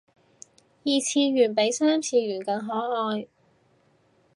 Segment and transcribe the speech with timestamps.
[0.83, 3.27] 二次元比三次元更可愛